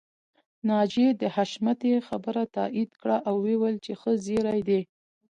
ناجيې 0.69 1.09
د 1.21 1.23
حشمتي 1.35 1.93
خبره 2.07 2.43
تاييد 2.55 2.91
کړه 3.01 3.17
او 3.27 3.35
وويل 3.45 3.75
چې 3.85 3.91
ښه 3.99 4.11
زيری 4.25 4.61
دی 4.69 4.81